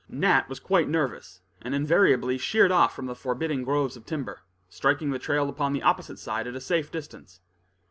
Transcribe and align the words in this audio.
Nat 0.09 0.49
was 0.49 0.59
quite 0.59 0.89
nervous, 0.89 1.41
and 1.61 1.75
invariably 1.75 2.35
sheered 2.39 2.71
off 2.71 2.95
from 2.95 3.05
the 3.05 3.13
forbidding 3.13 3.61
groves 3.63 3.95
of 3.95 4.03
timber, 4.03 4.41
striking 4.67 5.11
the 5.11 5.19
trail 5.19 5.47
upon 5.47 5.73
the 5.73 5.83
opposite 5.83 6.17
side 6.17 6.47
at 6.47 6.55
a 6.55 6.59
safe 6.59 6.89
distance. 6.91 7.39